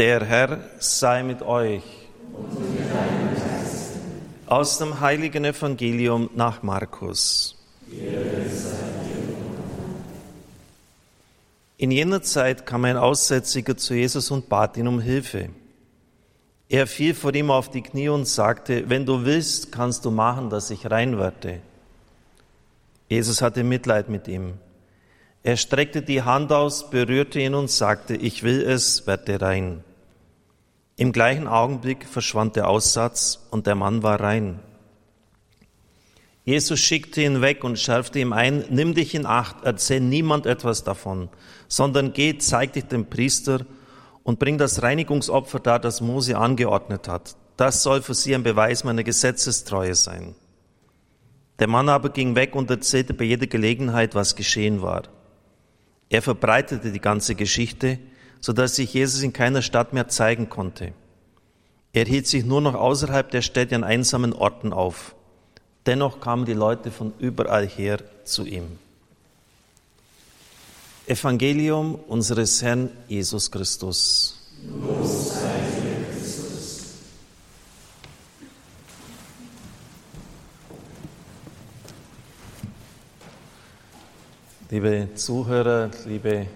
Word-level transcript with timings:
Der 0.00 0.24
Herr 0.24 0.60
sei 0.78 1.22
mit 1.22 1.42
euch. 1.42 1.82
Aus 4.46 4.78
dem 4.78 4.98
heiligen 4.98 5.44
Evangelium 5.44 6.30
nach 6.34 6.62
Markus. 6.62 7.54
In 11.76 11.90
jener 11.90 12.22
Zeit 12.22 12.64
kam 12.64 12.86
ein 12.86 12.96
Aussätziger 12.96 13.76
zu 13.76 13.92
Jesus 13.92 14.30
und 14.30 14.48
bat 14.48 14.78
ihn 14.78 14.88
um 14.88 15.00
Hilfe. 15.00 15.50
Er 16.70 16.86
fiel 16.86 17.12
vor 17.12 17.34
ihm 17.34 17.50
auf 17.50 17.68
die 17.70 17.82
Knie 17.82 18.08
und 18.08 18.26
sagte, 18.26 18.88
wenn 18.88 19.04
du 19.04 19.26
willst, 19.26 19.70
kannst 19.70 20.06
du 20.06 20.10
machen, 20.10 20.48
dass 20.48 20.70
ich 20.70 20.90
rein 20.90 21.18
werde. 21.18 21.60
Jesus 23.10 23.42
hatte 23.42 23.64
Mitleid 23.64 24.08
mit 24.08 24.28
ihm. 24.28 24.54
Er 25.42 25.58
streckte 25.58 26.00
die 26.00 26.22
Hand 26.22 26.52
aus, 26.52 26.88
berührte 26.88 27.38
ihn 27.38 27.54
und 27.54 27.70
sagte, 27.70 28.16
ich 28.16 28.42
will 28.42 28.62
es, 28.62 29.06
werde 29.06 29.38
rein. 29.42 29.84
Im 31.00 31.12
gleichen 31.12 31.48
Augenblick 31.48 32.04
verschwand 32.06 32.56
der 32.56 32.68
Aussatz 32.68 33.46
und 33.50 33.66
der 33.66 33.74
Mann 33.74 34.02
war 34.02 34.20
rein. 34.20 34.60
Jesus 36.44 36.78
schickte 36.78 37.22
ihn 37.22 37.40
weg 37.40 37.64
und 37.64 37.78
schärfte 37.78 38.18
ihm 38.18 38.34
ein, 38.34 38.66
nimm 38.68 38.92
dich 38.92 39.14
in 39.14 39.24
Acht, 39.24 39.64
erzähl 39.64 40.00
niemand 40.00 40.44
etwas 40.44 40.84
davon, 40.84 41.30
sondern 41.68 42.12
geh, 42.12 42.36
zeig 42.36 42.74
dich 42.74 42.84
dem 42.84 43.06
Priester 43.06 43.64
und 44.24 44.38
bring 44.38 44.58
das 44.58 44.82
Reinigungsopfer 44.82 45.60
dar, 45.60 45.78
das 45.78 46.02
Mose 46.02 46.36
angeordnet 46.36 47.08
hat. 47.08 47.34
Das 47.56 47.82
soll 47.82 48.02
für 48.02 48.12
sie 48.12 48.34
ein 48.34 48.42
Beweis 48.42 48.84
meiner 48.84 49.02
Gesetzestreue 49.02 49.94
sein. 49.94 50.34
Der 51.60 51.66
Mann 51.66 51.88
aber 51.88 52.10
ging 52.10 52.34
weg 52.34 52.54
und 52.54 52.68
erzählte 52.68 53.14
bei 53.14 53.24
jeder 53.24 53.46
Gelegenheit, 53.46 54.14
was 54.14 54.36
geschehen 54.36 54.82
war. 54.82 55.04
Er 56.10 56.20
verbreitete 56.20 56.92
die 56.92 57.00
ganze 57.00 57.36
Geschichte, 57.36 58.00
so 58.40 58.52
dass 58.52 58.76
sich 58.76 58.92
Jesus 58.94 59.22
in 59.22 59.32
keiner 59.32 59.62
Stadt 59.62 59.92
mehr 59.92 60.08
zeigen 60.08 60.48
konnte. 60.48 60.92
Er 61.92 62.04
hielt 62.04 62.26
sich 62.26 62.44
nur 62.44 62.60
noch 62.60 62.74
außerhalb 62.74 63.30
der 63.30 63.42
Städte 63.42 63.74
an 63.74 63.84
einsamen 63.84 64.32
Orten 64.32 64.72
auf. 64.72 65.14
Dennoch 65.86 66.20
kamen 66.20 66.44
die 66.44 66.52
Leute 66.52 66.90
von 66.90 67.12
überall 67.18 67.66
her 67.66 67.98
zu 68.24 68.44
ihm. 68.44 68.78
Evangelium 71.06 71.96
unseres 71.96 72.62
Herrn 72.62 72.90
Jesus 73.08 73.50
Christus. 73.50 74.52
Los 74.62 75.40
sei 75.40 76.04
Christus. 76.12 76.84
Liebe 84.70 85.08
Zuhörer, 85.16 85.90
liebe 86.06 86.46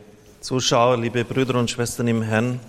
Zuschauer, 0.44 0.98
liebe 0.98 1.24
Brüder 1.24 1.58
und 1.58 1.70
Schwestern 1.70 2.06
im 2.06 2.20
Herrn, 2.20 2.60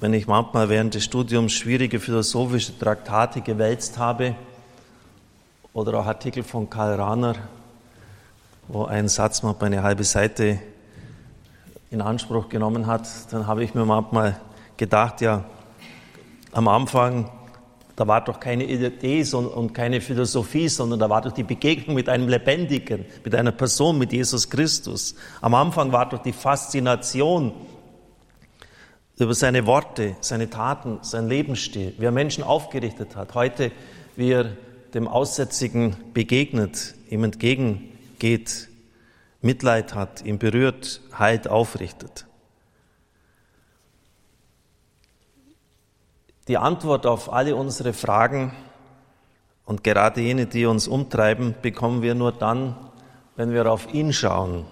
wenn 0.00 0.12
ich 0.12 0.26
manchmal 0.26 0.68
während 0.68 0.92
des 0.92 1.04
Studiums 1.04 1.54
schwierige 1.54 1.98
philosophische 1.98 2.78
Traktate 2.78 3.40
gewälzt 3.40 3.96
habe 3.96 4.34
oder 5.72 5.98
auch 5.98 6.04
Artikel 6.04 6.42
von 6.42 6.68
Karl 6.68 7.00
Rahner, 7.00 7.36
wo 8.68 8.84
ein 8.84 9.08
Satz 9.08 9.42
mal 9.42 9.56
eine 9.60 9.82
halbe 9.82 10.04
Seite 10.04 10.60
in 11.90 12.02
Anspruch 12.02 12.50
genommen 12.50 12.86
hat, 12.86 13.08
dann 13.30 13.46
habe 13.46 13.64
ich 13.64 13.72
mir 13.72 13.86
manchmal 13.86 14.38
gedacht, 14.76 15.22
ja, 15.22 15.42
am 16.52 16.68
Anfang 16.68 17.30
da 17.96 18.08
war 18.08 18.24
doch 18.24 18.40
keine 18.40 18.64
Idee 18.64 19.24
und 19.34 19.72
keine 19.72 20.00
Philosophie, 20.00 20.68
sondern 20.68 20.98
da 20.98 21.08
war 21.08 21.22
doch 21.22 21.32
die 21.32 21.44
Begegnung 21.44 21.94
mit 21.94 22.08
einem 22.08 22.28
Lebendigen, 22.28 23.04
mit 23.22 23.34
einer 23.34 23.52
Person, 23.52 23.98
mit 23.98 24.12
Jesus 24.12 24.50
Christus. 24.50 25.14
Am 25.40 25.54
Anfang 25.54 25.92
war 25.92 26.08
doch 26.08 26.22
die 26.22 26.32
Faszination 26.32 27.52
über 29.16 29.34
seine 29.34 29.64
Worte, 29.66 30.16
seine 30.20 30.50
Taten, 30.50 30.98
sein 31.02 31.28
Lebensstil, 31.28 31.94
wie 31.98 32.04
er 32.04 32.10
Menschen 32.10 32.42
aufgerichtet 32.42 33.14
hat. 33.14 33.34
Heute, 33.34 33.70
wie 34.16 34.32
er 34.32 34.56
dem 34.92 35.06
Aussätzigen 35.06 35.96
begegnet, 36.12 36.94
ihm 37.10 37.22
entgegengeht, 37.22 38.68
Mitleid 39.40 39.94
hat, 39.94 40.24
ihn 40.24 40.38
berührt, 40.38 41.00
heilt, 41.16 41.48
aufrichtet. 41.48 42.26
Die 46.48 46.58
Antwort 46.58 47.06
auf 47.06 47.32
alle 47.32 47.56
unsere 47.56 47.92
Fragen 47.92 48.52
und 49.64 49.82
gerade 49.82 50.20
jene, 50.20 50.46
die 50.46 50.66
uns 50.66 50.86
umtreiben, 50.88 51.54
bekommen 51.62 52.02
wir 52.02 52.14
nur 52.14 52.32
dann, 52.32 52.76
wenn 53.36 53.52
wir 53.52 53.70
auf 53.70 53.92
ihn 53.94 54.12
schauen. 54.12 54.66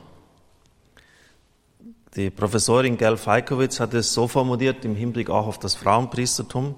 Die 2.15 2.29
Professorin 2.29 2.99
Gerl 2.99 3.17
Falkowitz 3.17 3.81
hat 3.81 3.95
es 3.95 4.13
so 4.13 4.29
formuliert, 4.29 4.85
im 4.85 4.95
Hinblick 4.95 5.31
auch 5.31 5.47
auf 5.47 5.59
das 5.59 5.75
Frauenpriestertum. 5.75 6.75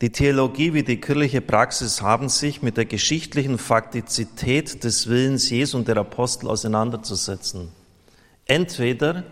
Die 0.00 0.12
Theologie 0.12 0.72
wie 0.72 0.84
die 0.84 1.00
kirchliche 1.00 1.40
Praxis 1.40 2.00
haben 2.00 2.28
sich 2.28 2.62
mit 2.62 2.76
der 2.76 2.84
geschichtlichen 2.84 3.58
Faktizität 3.58 4.84
des 4.84 5.08
Willens 5.08 5.50
Jesu 5.50 5.76
und 5.76 5.88
der 5.88 5.96
Apostel 5.96 6.48
auseinanderzusetzen. 6.48 7.72
Entweder 8.46 9.24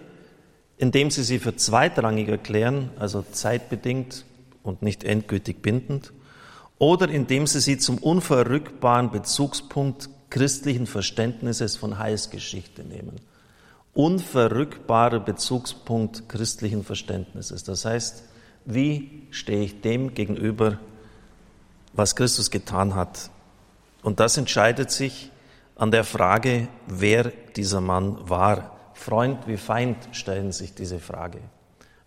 indem 0.79 1.11
sie 1.11 1.25
sie 1.25 1.41
für 1.41 1.57
zweitrangig 1.57 2.29
erklären, 2.29 2.91
also 2.99 3.25
zeitbedingt 3.33 4.25
und 4.63 4.83
nicht 4.83 5.05
endgültig 5.05 5.63
bindend, 5.63 6.13
oder 6.79 7.09
indem 7.09 7.47
sie 7.47 7.61
sie 7.61 7.79
zum 7.79 7.99
unverrückbaren 7.99 9.11
Bezugspunkt 9.11 10.11
christlichen 10.31 10.87
Verständnisses 10.87 11.77
von 11.77 11.99
Heilsgeschichte 11.99 12.85
nehmen. 12.85 13.17
Unverrückbarer 13.95 15.21
Bezugspunkt 15.21 16.29
christlichen 16.29 16.85
Verständnisses. 16.85 17.65
Das 17.65 17.85
heißt, 17.85 18.23
wie 18.65 19.27
stehe 19.31 19.65
ich 19.65 19.81
dem 19.81 20.15
gegenüber, 20.15 20.79
was 21.95 22.15
Christus 22.15 22.51
getan 22.51 22.95
hat? 22.95 23.31
Und 24.03 24.21
das 24.21 24.37
entscheidet 24.37 24.91
sich 24.91 25.33
an 25.75 25.91
der 25.91 26.05
Frage, 26.05 26.69
wer 26.87 27.33
dieser 27.57 27.81
Mann 27.81 28.29
war. 28.29 28.77
Freund 28.95 29.47
wie 29.47 29.57
Feind 29.57 29.97
stellen 30.13 30.53
sich 30.53 30.75
diese 30.75 30.99
Frage. 30.99 31.41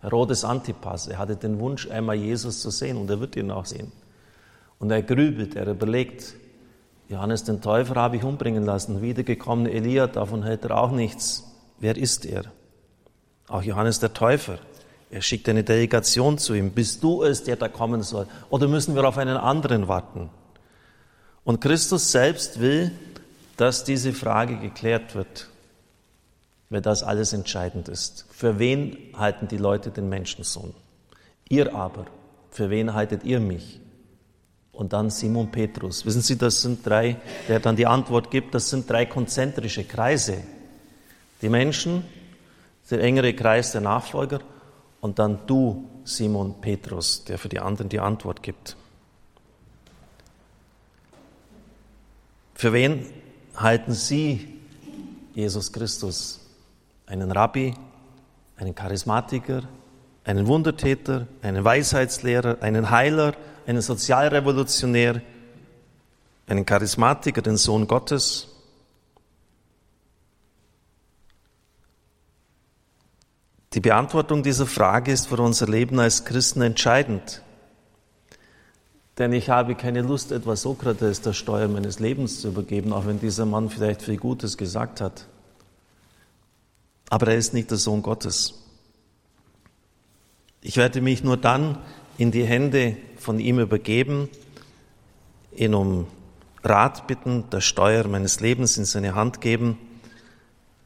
Herodes 0.02 0.44
Antipas, 0.44 1.06
er 1.06 1.18
hatte 1.18 1.36
den 1.36 1.60
Wunsch, 1.60 1.88
einmal 1.88 2.16
Jesus 2.16 2.60
zu 2.60 2.70
sehen 2.70 2.96
und 2.96 3.08
er 3.08 3.20
wird 3.20 3.36
ihn 3.36 3.52
auch 3.52 3.64
sehen. 3.64 3.92
Und 4.80 4.90
er 4.90 5.00
grübelt, 5.00 5.54
er 5.54 5.68
überlegt, 5.68 6.34
Johannes 7.08 7.44
den 7.44 7.60
Täufer 7.60 7.94
habe 7.94 8.16
ich 8.16 8.24
umbringen 8.24 8.64
lassen, 8.64 9.00
wiedergekommene 9.00 9.70
Elia, 9.70 10.08
davon 10.08 10.42
hält 10.42 10.64
er 10.64 10.76
auch 10.76 10.90
nichts. 10.90 11.44
Wer 11.78 11.96
ist 11.96 12.26
er? 12.26 12.46
Auch 13.46 13.62
Johannes 13.62 14.00
der 14.00 14.12
Täufer. 14.12 14.58
Er 15.08 15.22
schickt 15.22 15.48
eine 15.48 15.62
Delegation 15.62 16.36
zu 16.36 16.54
ihm. 16.54 16.72
Bist 16.72 17.04
du 17.04 17.22
es, 17.22 17.44
der 17.44 17.56
da 17.56 17.68
kommen 17.68 18.02
soll? 18.02 18.26
Oder 18.50 18.66
müssen 18.66 18.96
wir 18.96 19.06
auf 19.06 19.18
einen 19.18 19.36
anderen 19.36 19.86
warten? 19.86 20.30
Und 21.44 21.60
Christus 21.60 22.10
selbst 22.10 22.58
will, 22.58 22.90
dass 23.56 23.84
diese 23.84 24.12
Frage 24.12 24.56
geklärt 24.56 25.14
wird 25.14 25.51
weil 26.72 26.80
das 26.80 27.02
alles 27.02 27.34
entscheidend 27.34 27.90
ist. 27.90 28.24
Für 28.30 28.58
wen 28.58 28.96
halten 29.14 29.46
die 29.46 29.58
Leute 29.58 29.90
den 29.90 30.08
Menschensohn? 30.08 30.72
Ihr 31.50 31.74
aber, 31.74 32.06
für 32.50 32.70
wen 32.70 32.94
haltet 32.94 33.24
ihr 33.24 33.40
mich? 33.40 33.78
Und 34.72 34.94
dann 34.94 35.10
Simon 35.10 35.50
Petrus. 35.50 36.06
Wissen 36.06 36.22
Sie, 36.22 36.38
das 36.38 36.62
sind 36.62 36.86
drei, 36.86 37.18
der 37.46 37.60
dann 37.60 37.76
die 37.76 37.86
Antwort 37.86 38.30
gibt, 38.30 38.54
das 38.54 38.70
sind 38.70 38.88
drei 38.88 39.04
konzentrische 39.04 39.84
Kreise. 39.84 40.38
Die 41.42 41.50
Menschen, 41.50 42.06
der 42.90 43.02
engere 43.02 43.34
Kreis 43.34 43.72
der 43.72 43.82
Nachfolger 43.82 44.40
und 45.02 45.18
dann 45.18 45.40
du, 45.46 45.90
Simon 46.04 46.62
Petrus, 46.62 47.24
der 47.24 47.36
für 47.36 47.50
die 47.50 47.60
anderen 47.60 47.90
die 47.90 48.00
Antwort 48.00 48.42
gibt. 48.42 48.76
Für 52.54 52.72
wen 52.72 53.04
halten 53.56 53.92
Sie 53.92 54.58
Jesus 55.34 55.70
Christus? 55.70 56.41
Einen 57.12 57.30
Rabbi, 57.30 57.74
einen 58.56 58.74
Charismatiker, 58.74 59.64
einen 60.24 60.46
Wundertäter, 60.46 61.26
einen 61.42 61.62
Weisheitslehrer, 61.62 62.62
einen 62.62 62.90
Heiler, 62.90 63.34
einen 63.66 63.82
Sozialrevolutionär, 63.82 65.20
einen 66.46 66.64
Charismatiker, 66.64 67.42
den 67.42 67.58
Sohn 67.58 67.86
Gottes. 67.86 68.48
Die 73.74 73.80
Beantwortung 73.80 74.42
dieser 74.42 74.66
Frage 74.66 75.12
ist 75.12 75.28
für 75.28 75.36
unser 75.36 75.66
Leben 75.66 76.00
als 76.00 76.24
Christen 76.24 76.62
entscheidend. 76.62 77.42
Denn 79.18 79.34
ich 79.34 79.50
habe 79.50 79.74
keine 79.74 80.00
Lust, 80.00 80.32
etwa 80.32 80.56
Sokrates 80.56 81.20
der 81.20 81.34
Steuer 81.34 81.68
meines 81.68 82.00
Lebens 82.00 82.40
zu 82.40 82.48
übergeben, 82.48 82.94
auch 82.94 83.04
wenn 83.04 83.20
dieser 83.20 83.44
Mann 83.44 83.68
vielleicht 83.68 84.00
viel 84.00 84.16
Gutes 84.16 84.56
gesagt 84.56 85.02
hat 85.02 85.26
aber 87.12 87.28
er 87.28 87.36
ist 87.36 87.52
nicht 87.52 87.70
der 87.70 87.76
Sohn 87.76 88.00
Gottes. 88.00 88.54
Ich 90.62 90.78
werde 90.78 91.02
mich 91.02 91.22
nur 91.22 91.36
dann 91.36 91.76
in 92.16 92.30
die 92.30 92.46
Hände 92.46 92.96
von 93.18 93.38
ihm 93.38 93.58
übergeben, 93.58 94.30
ihn 95.54 95.74
um 95.74 96.06
Rat 96.64 97.06
bitten, 97.06 97.50
der 97.50 97.60
Steuer 97.60 98.08
meines 98.08 98.40
Lebens 98.40 98.78
in 98.78 98.86
seine 98.86 99.14
Hand 99.14 99.42
geben, 99.42 99.76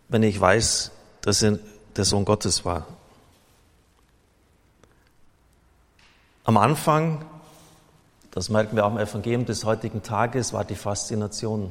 wenn 0.09 0.25
ich 0.25 0.41
weiß, 0.41 0.91
dass 1.21 1.43
er 1.43 1.61
der 1.95 2.05
Sohn 2.05 2.25
Gottes 2.25 2.65
war. 2.65 2.89
Am 6.43 6.57
Anfang, 6.57 7.25
das 8.33 8.49
merken 8.49 8.75
wir 8.75 8.85
auch 8.85 8.91
im 8.91 8.99
Evangelium 8.99 9.47
des 9.47 9.65
heutigen 9.65 10.03
Tages, 10.03 10.53
war 10.53 10.65
die 10.65 10.75
Faszination. 10.75 11.71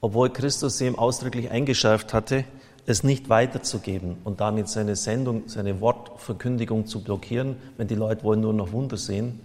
Obwohl 0.00 0.30
Christus 0.30 0.80
ihm 0.80 0.96
ausdrücklich 0.96 1.50
eingeschärft 1.50 2.14
hatte, 2.14 2.44
es 2.86 3.04
nicht 3.04 3.28
weiterzugeben 3.28 4.16
und 4.24 4.40
damit 4.40 4.68
seine 4.68 4.96
Sendung, 4.96 5.44
seine 5.46 5.80
Wortverkündigung 5.80 6.86
zu 6.86 7.02
blockieren, 7.02 7.56
wenn 7.76 7.88
die 7.88 7.94
Leute 7.94 8.24
wollen 8.24 8.40
nur 8.40 8.52
noch 8.52 8.72
Wunder 8.72 8.96
sehen, 8.96 9.40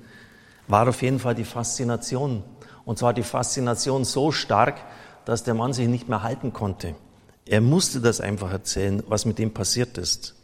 war 0.68 0.88
auf 0.90 1.02
jeden 1.02 1.20
Fall 1.20 1.36
die 1.36 1.44
Faszination. 1.44 2.44
Und 2.84 2.98
zwar 2.98 3.14
die 3.14 3.24
Faszination 3.24 4.06
so 4.06 4.32
stark, 4.32 4.80
dass 5.26 5.44
der 5.44 5.54
Mann 5.54 5.74
sich 5.74 5.88
nicht 5.88 6.10
mehr 6.10 6.24
halten 6.24 6.54
konnte. 6.54 6.96
Er 7.46 7.62
musste 7.62 8.02
das 8.02 8.22
einfach 8.22 8.52
erzählen, 8.52 9.04
was 9.08 9.26
mit 9.26 9.40
ihm 9.40 9.54
passiert 9.54 9.98
ist. 9.98 10.36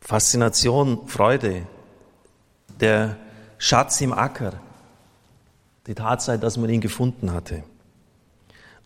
Faszination, 0.00 1.06
Freude, 1.06 1.62
der 2.80 3.16
Schatz 3.58 4.00
im 4.00 4.12
Acker, 4.12 4.54
die 5.86 5.94
Tatsache, 5.94 6.38
dass 6.38 6.56
man 6.56 6.68
ihn 6.70 6.80
gefunden 6.80 7.32
hatte. 7.32 7.62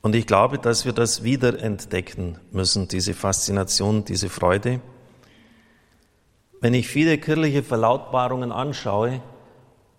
Und 0.02 0.14
ich 0.14 0.26
glaube, 0.26 0.58
dass 0.58 0.84
wir 0.84 0.92
das 0.92 1.24
wieder 1.24 1.60
entdecken 1.60 2.38
müssen, 2.52 2.88
diese 2.88 3.14
Faszination, 3.14 4.04
diese 4.04 4.28
Freude. 4.28 4.80
Wenn 6.60 6.74
ich 6.74 6.88
viele 6.88 7.18
kirchliche 7.18 7.62
Verlautbarungen 7.62 8.52
anschaue, 8.52 9.20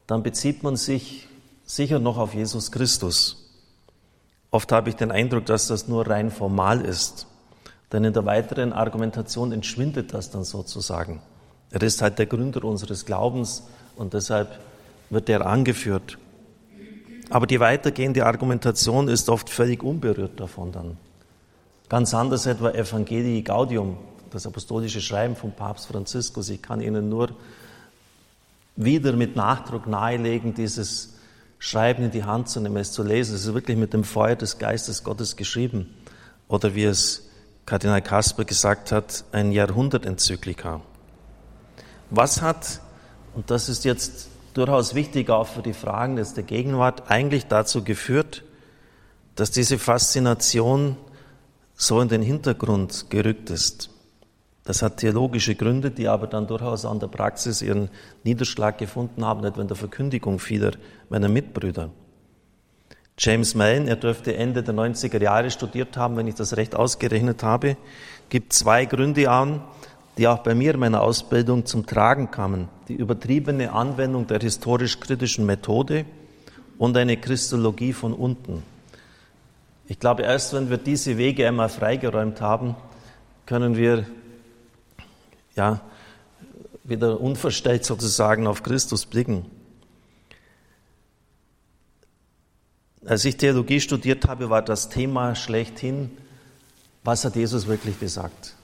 dann 0.07 0.23
bezieht 0.23 0.63
man 0.63 0.75
sich 0.75 1.27
sicher 1.65 1.99
noch 1.99 2.17
auf 2.17 2.33
Jesus 2.33 2.71
Christus. 2.71 3.47
Oft 4.49 4.71
habe 4.71 4.89
ich 4.89 4.95
den 4.95 5.11
Eindruck, 5.11 5.45
dass 5.45 5.67
das 5.67 5.87
nur 5.87 6.07
rein 6.07 6.31
formal 6.31 6.81
ist. 6.81 7.27
Denn 7.91 8.03
in 8.03 8.13
der 8.13 8.25
weiteren 8.25 8.73
Argumentation 8.73 9.51
entschwindet 9.51 10.13
das 10.13 10.29
dann 10.31 10.43
sozusagen. 10.43 11.21
Er 11.69 11.81
ist 11.81 12.01
halt 12.01 12.17
der 12.19 12.25
Gründer 12.25 12.63
unseres 12.63 13.05
Glaubens 13.05 13.63
und 13.95 14.13
deshalb 14.13 14.59
wird 15.09 15.29
er 15.29 15.45
angeführt. 15.45 16.17
Aber 17.29 17.47
die 17.47 17.59
weitergehende 17.59 18.25
Argumentation 18.25 19.07
ist 19.07 19.29
oft 19.29 19.49
völlig 19.49 19.83
unberührt 19.83 20.39
davon 20.39 20.71
dann. 20.71 20.97
Ganz 21.89 22.13
anders 22.13 22.45
etwa 22.45 22.71
Evangelii 22.71 23.41
Gaudium, 23.41 23.97
das 24.31 24.45
apostolische 24.45 25.01
Schreiben 25.01 25.35
von 25.35 25.51
Papst 25.51 25.87
Franziskus. 25.87 26.49
Ich 26.49 26.61
kann 26.61 26.81
Ihnen 26.81 27.09
nur 27.09 27.29
wieder 28.75 29.13
mit 29.13 29.35
Nachdruck 29.35 29.87
nahelegen, 29.87 30.53
dieses 30.53 31.13
Schreiben 31.59 32.03
in 32.03 32.11
die 32.11 32.23
Hand 32.23 32.49
zu 32.49 32.59
nehmen, 32.59 32.77
es 32.77 32.91
zu 32.91 33.03
lesen. 33.03 33.35
Es 33.35 33.45
ist 33.45 33.53
wirklich 33.53 33.77
mit 33.77 33.93
dem 33.93 34.03
Feuer 34.03 34.35
des 34.35 34.59
Geistes 34.59 35.03
Gottes 35.03 35.35
geschrieben. 35.35 35.93
Oder 36.47 36.75
wie 36.75 36.83
es 36.83 37.27
Kardinal 37.65 38.01
Kasper 38.01 38.45
gesagt 38.45 38.91
hat, 38.91 39.25
ein 39.31 39.51
Jahrhundertenzyklika. 39.51 40.81
Was 42.09 42.41
hat, 42.41 42.79
und 43.35 43.49
das 43.49 43.67
ist 43.67 43.83
jetzt 43.83 44.29
durchaus 44.57 44.95
wichtig 44.95 45.29
auch 45.29 45.47
für 45.47 45.61
die 45.61 45.73
Fragen 45.73 46.15
des 46.15 46.33
der 46.33 46.43
Gegenwart, 46.43 47.09
eigentlich 47.09 47.45
dazu 47.45 47.83
geführt, 47.83 48.43
dass 49.35 49.51
diese 49.51 49.77
Faszination 49.77 50.97
so 51.75 52.01
in 52.01 52.07
den 52.07 52.23
Hintergrund 52.23 53.09
gerückt 53.09 53.51
ist. 53.51 53.91
Das 54.63 54.81
hat 54.81 54.97
theologische 54.97 55.55
Gründe, 55.55 55.91
die 55.91 56.07
aber 56.07 56.27
dann 56.27 56.47
durchaus 56.47 56.85
an 56.85 56.99
der 56.99 57.07
Praxis 57.07 57.61
ihren 57.61 57.89
Niederschlag 58.23 58.77
gefunden 58.77 59.23
haben, 59.23 59.45
etwa 59.45 59.61
in 59.61 59.67
der 59.67 59.77
Verkündigung 59.77 60.39
vieler 60.39 60.71
meiner 61.09 61.29
Mitbrüder. 61.29 61.91
James 63.19 63.55
Mellon, 63.55 63.87
er 63.87 63.95
dürfte 63.95 64.35
Ende 64.35 64.63
der 64.63 64.73
90er 64.73 65.21
Jahre 65.21 65.49
studiert 65.51 65.95
haben, 65.97 66.17
wenn 66.17 66.27
ich 66.27 66.35
das 66.35 66.57
recht 66.57 66.75
ausgerechnet 66.75 67.43
habe, 67.43 67.77
gibt 68.29 68.53
zwei 68.53 68.85
Gründe 68.85 69.29
an, 69.29 69.61
die 70.17 70.27
auch 70.27 70.39
bei 70.39 70.55
mir 70.55 70.73
in 70.73 70.79
meiner 70.79 71.01
Ausbildung 71.01 71.65
zum 71.65 71.85
Tragen 71.85 72.31
kamen. 72.31 72.69
Die 72.87 72.95
übertriebene 72.95 73.71
Anwendung 73.71 74.25
der 74.27 74.39
historisch-kritischen 74.39 75.45
Methode 75.45 76.05
und 76.77 76.97
eine 76.97 77.17
Christologie 77.17 77.93
von 77.93 78.13
unten. 78.13 78.63
Ich 79.87 79.99
glaube, 79.99 80.23
erst 80.23 80.53
wenn 80.53 80.69
wir 80.69 80.77
diese 80.77 81.17
Wege 81.17 81.47
einmal 81.47 81.69
freigeräumt 81.69 82.41
haben, 82.41 82.75
können 83.45 83.77
wir 83.77 84.05
ja, 85.55 85.81
wieder 86.83 87.19
unverstellt 87.19 87.85
sozusagen 87.85 88.47
auf 88.47 88.63
Christus 88.63 89.05
blicken. 89.05 89.45
Als 93.05 93.23
ich 93.23 93.37
Theologie 93.37 93.79
studiert 93.79 94.27
habe, 94.27 94.49
war 94.49 94.61
das 94.61 94.89
Thema 94.89 95.35
schlechthin, 95.35 96.11
was 97.03 97.23
hat 97.23 97.35
Jesus 97.37 97.67
wirklich 97.67 97.99
gesagt? 97.99 98.56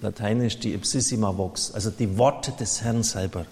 Lateinisch 0.00 0.58
die 0.58 0.74
Ipsissima 0.74 1.36
Vox, 1.36 1.72
also 1.72 1.90
die 1.90 2.18
Worte 2.18 2.52
des 2.52 2.82
Herrn 2.82 3.02
selber. 3.02 3.46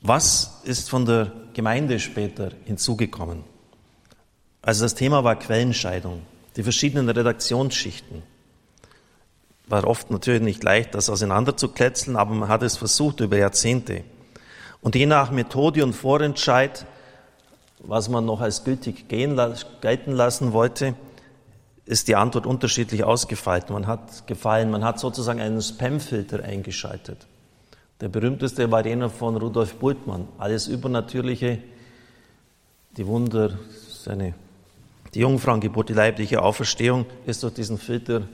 Was 0.00 0.60
ist 0.64 0.90
von 0.90 1.06
der 1.06 1.32
Gemeinde 1.54 1.98
später 1.98 2.52
hinzugekommen? 2.64 3.42
Also 4.62 4.84
das 4.84 4.94
Thema 4.94 5.24
war 5.24 5.36
Quellenscheidung, 5.36 6.22
die 6.56 6.62
verschiedenen 6.62 7.08
Redaktionsschichten. 7.08 8.22
War 9.66 9.86
oft 9.86 10.10
natürlich 10.10 10.42
nicht 10.42 10.62
leicht, 10.62 10.94
das 10.94 11.10
auseinanderzukletzeln, 11.10 12.16
aber 12.16 12.34
man 12.34 12.48
hat 12.48 12.62
es 12.62 12.76
versucht 12.76 13.20
über 13.20 13.36
Jahrzehnte. 13.36 14.04
Und 14.80 14.94
je 14.94 15.06
nach 15.06 15.30
Methode 15.30 15.84
und 15.84 15.92
Vorentscheid, 15.92 16.86
was 17.80 18.08
man 18.08 18.24
noch 18.24 18.40
als 18.40 18.64
gültig 18.64 19.08
gehen, 19.08 19.38
gelten 19.80 20.12
lassen 20.12 20.52
wollte, 20.52 20.94
ist 21.88 22.06
die 22.06 22.16
Antwort 22.16 22.46
unterschiedlich 22.46 23.02
ausgefallen. 23.02 23.64
Man 23.70 23.86
hat 23.86 24.26
gefallen, 24.26 24.70
man 24.70 24.84
hat 24.84 25.00
sozusagen 25.00 25.40
einen 25.40 25.62
Spamfilter 25.62 26.44
eingeschaltet. 26.44 27.26
Der 28.02 28.10
berühmteste 28.10 28.70
war 28.70 28.84
jener 28.84 29.08
von 29.08 29.36
Rudolf 29.36 29.76
Bultmann. 29.76 30.28
Alles 30.36 30.68
Übernatürliche, 30.68 31.60
die 32.98 33.06
Wunder, 33.06 33.58
seine, 34.04 34.34
die 35.14 35.20
Jungfrauengeburt, 35.20 35.88
die 35.88 35.94
leibliche 35.94 36.42
Auferstehung 36.42 37.06
ist 37.24 37.42
durch 37.42 37.54
diesen 37.54 37.78
Filter 37.78 38.28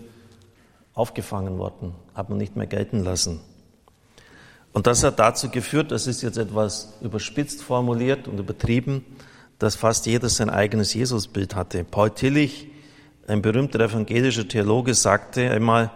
aufgefangen 0.92 1.56
worden, 1.56 1.94
hat 2.12 2.30
man 2.30 2.38
nicht 2.38 2.56
mehr 2.56 2.66
gelten 2.66 3.04
lassen. 3.04 3.40
Und 4.72 4.88
das 4.88 5.04
hat 5.04 5.20
dazu 5.20 5.48
geführt, 5.48 5.92
das 5.92 6.08
ist 6.08 6.22
jetzt 6.22 6.38
etwas 6.38 6.94
überspitzt 7.02 7.62
formuliert 7.62 8.26
und 8.26 8.40
übertrieben, 8.40 9.04
dass 9.60 9.76
fast 9.76 10.06
jeder 10.06 10.28
sein 10.28 10.50
eigenes 10.50 10.92
Jesusbild 10.92 11.54
hatte. 11.54 11.84
Paul 11.84 12.10
Tillich 12.10 12.73
ein 13.26 13.42
berühmter 13.42 13.80
evangelischer 13.80 14.46
Theologe 14.46 14.94
sagte 14.94 15.50
einmal, 15.50 15.90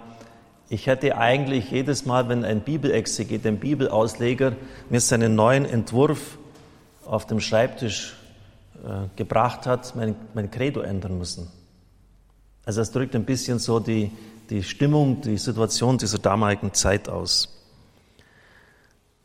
ich 0.70 0.86
hätte 0.86 1.16
eigentlich 1.16 1.70
jedes 1.70 2.04
Mal, 2.04 2.28
wenn 2.28 2.44
ein 2.44 2.60
Bibelexeget, 2.60 3.46
ein 3.46 3.58
Bibelausleger 3.58 4.52
mir 4.90 5.00
seinen 5.00 5.34
neuen 5.34 5.64
Entwurf 5.64 6.38
auf 7.06 7.26
dem 7.26 7.40
Schreibtisch 7.40 8.16
äh, 8.84 9.08
gebracht 9.16 9.66
hat, 9.66 9.96
mein, 9.96 10.14
mein 10.34 10.50
Credo 10.50 10.80
ändern 10.80 11.16
müssen. 11.16 11.50
Also 12.66 12.80
das 12.80 12.92
drückt 12.92 13.14
ein 13.14 13.24
bisschen 13.24 13.58
so 13.58 13.80
die, 13.80 14.10
die 14.50 14.62
Stimmung, 14.62 15.22
die 15.22 15.38
Situation 15.38 15.96
dieser 15.96 16.18
damaligen 16.18 16.74
Zeit 16.74 17.08
aus. 17.08 17.48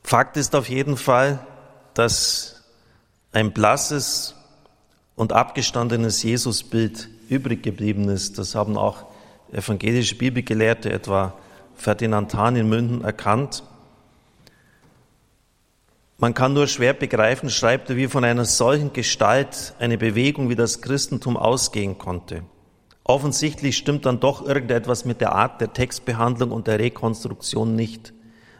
Fakt 0.01 0.38
ist 0.38 0.56
auf 0.56 0.70
jeden 0.70 0.96
Fall, 0.96 1.39
dass 1.94 2.63
ein 3.34 3.51
blasses 3.51 4.36
und 5.16 5.34
abgestandenes 5.34 6.24
Jesusbild 6.24 7.10
übrig 7.30 7.63
geblieben 7.63 8.10
ist. 8.10 8.38
Das 8.38 8.56
haben 8.56 8.77
auch 8.77 9.06
evangelische 9.51 10.15
Bibelgelehrte, 10.15 10.92
etwa 10.92 11.34
Ferdinand 11.75 12.34
Hahn 12.34 12.56
in 12.56 12.70
München, 12.70 13.03
erkannt. 13.03 13.63
Man 16.18 16.34
kann 16.34 16.53
nur 16.53 16.68
schwer 16.68 16.94
begreifen, 16.94 17.50
schreibt 17.50 17.89
er, 17.89 17.98
wie 17.98 18.08
von 18.08 18.24
einer 18.24 18.46
solchen 18.46 18.94
Gestalt 18.94 19.74
eine 19.80 19.98
Bewegung 19.98 20.50
wie 20.50 20.56
das 20.56 20.82
Christentum 20.82 21.36
ausgehen 21.36 21.98
konnte. 21.98 22.44
Offensichtlich 23.03 23.75
stimmt 23.75 24.06
dann 24.06 24.20
doch 24.22 24.46
irgendetwas 24.46 25.03
mit 25.03 25.20
der 25.20 25.34
Art 25.34 25.60
der 25.60 25.74
Textbehandlung 25.74 26.51
und 26.51 26.68
der 26.68 26.80
Rekonstruktion 26.80 27.75
nicht. 27.75 28.13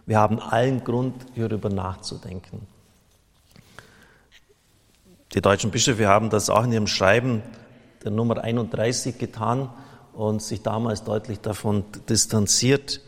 Wir 0.05 0.20
haben 0.20 0.39
allen 0.39 0.84
Grund, 0.84 1.25
hierüber 1.34 1.70
nachzudenken. 1.70 2.67
Die 5.34 5.41
deutschen 5.41 5.72
Bischöfe 5.72 6.08
haben 6.08 6.29
das 6.29 6.50
auch 6.50 6.65
in 6.65 6.74
ihrem 6.74 6.88
Schreiben 6.88 7.41
der 8.03 8.12
Nummer 8.12 8.43
31 8.43 9.17
getan 9.17 9.69
und 10.13 10.41
sich 10.41 10.62
damals 10.62 11.03
deutlich 11.03 11.39
davon 11.39 11.83
distanziert. 12.10 13.01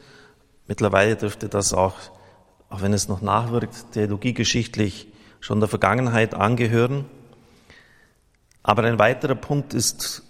Mittlerweile 0.67 1.15
dürfte 1.15 1.49
das 1.49 1.73
auch, 1.73 1.95
auch 2.69 2.81
wenn 2.81 2.93
es 2.93 3.07
noch 3.07 3.21
nachwirkt, 3.21 3.91
theologiegeschichtlich 3.93 5.07
schon 5.39 5.59
der 5.59 5.69
Vergangenheit 5.69 6.33
angehören. 6.33 7.05
Aber 8.63 8.83
ein 8.83 8.97
weiterer 8.97 9.35
Punkt 9.35 9.73
ist 9.73 10.23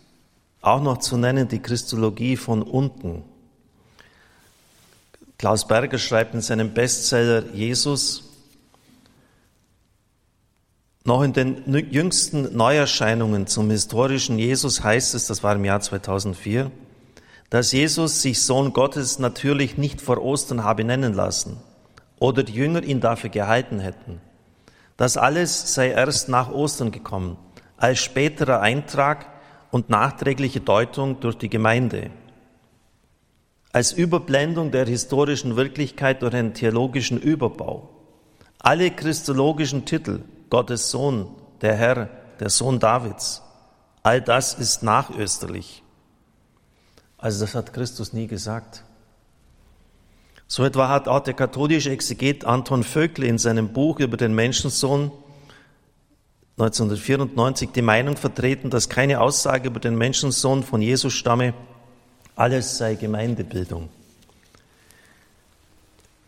auch 0.61 0.81
noch 0.81 0.97
zu 0.97 1.15
nennen, 1.15 1.47
die 1.47 1.61
Christologie 1.61 2.35
von 2.35 2.63
unten. 2.63 3.23
Klaus 5.37 5.67
Berger 5.67 5.97
schreibt 5.97 6.33
in 6.33 6.41
seinem 6.41 6.73
Bestseller 6.73 7.43
Jesus, 7.53 8.24
noch 11.05 11.21
in 11.21 11.33
den 11.33 11.63
jüngsten 11.91 12.55
Neuerscheinungen 12.57 13.45
zum 13.45 13.69
historischen 13.69 14.39
Jesus 14.39 14.83
heißt 14.83 15.13
es, 15.13 15.27
das 15.27 15.43
war 15.43 15.55
im 15.55 15.63
Jahr 15.63 15.79
2004, 15.79 16.71
dass 17.51 17.71
Jesus 17.71 18.23
sich 18.23 18.41
Sohn 18.41 18.73
Gottes 18.73 19.19
natürlich 19.19 19.77
nicht 19.77 20.01
vor 20.01 20.21
Ostern 20.21 20.63
habe 20.63 20.83
nennen 20.83 21.13
lassen 21.13 21.57
oder 22.19 22.41
die 22.41 22.53
Jünger 22.53 22.83
ihn 22.83 23.01
dafür 23.01 23.29
gehalten 23.29 23.79
hätten. 23.79 24.19
Das 24.97 25.15
alles 25.15 25.75
sei 25.75 25.91
erst 25.91 26.27
nach 26.27 26.51
Ostern 26.51 26.91
gekommen, 26.91 27.37
als 27.77 27.99
späterer 27.99 28.61
Eintrag 28.61 29.27
und 29.69 29.91
nachträgliche 29.91 30.61
Deutung 30.61 31.19
durch 31.19 31.37
die 31.37 31.49
Gemeinde. 31.49 32.09
Als 33.71 33.91
Überblendung 33.91 34.71
der 34.71 34.85
historischen 34.85 35.55
Wirklichkeit 35.55 36.23
durch 36.23 36.33
einen 36.33 36.55
theologischen 36.55 37.19
Überbau. 37.19 37.89
Alle 38.57 38.89
christologischen 38.89 39.85
Titel, 39.85 40.21
Gottes 40.49 40.89
Sohn, 40.91 41.27
der 41.61 41.75
Herr, 41.75 42.09
der 42.39 42.49
Sohn 42.49 42.79
Davids, 42.79 43.41
all 44.03 44.21
das 44.21 44.53
ist 44.53 44.83
nachösterlich. 44.83 45.83
Also 47.17 47.45
das 47.45 47.55
hat 47.55 47.73
Christus 47.73 48.13
nie 48.13 48.27
gesagt. 48.27 48.83
So 50.47 50.63
etwa 50.63 50.89
hat 50.89 51.07
auch 51.07 51.21
der 51.21 51.33
katholische 51.33 51.89
Exeget 51.89 52.45
Anton 52.45 52.83
Vöckle 52.83 53.25
in 53.25 53.37
seinem 53.37 53.73
Buch 53.73 53.99
über 53.99 54.17
den 54.17 54.35
Menschensohn 54.35 55.11
1994 56.57 57.71
die 57.71 57.81
Meinung 57.81 58.15
vertreten, 58.15 58.69
dass 58.69 58.87
keine 58.87 59.19
Aussage 59.19 59.67
über 59.67 59.81
den 59.81 59.97
Menschensohn 59.97 60.63
von 60.63 60.81
Jesus 60.81 61.11
stamme, 61.11 61.53
alles 62.37 62.77
sei 62.77 62.95
Gemeindebildung. 62.95 63.89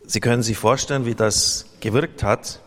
Sie 0.04 0.20
können 0.20 0.42
sich 0.42 0.58
vorstellen, 0.58 1.06
wie 1.06 1.14
das 1.14 1.66
gewirkt 1.80 2.22
hat. 2.22 2.60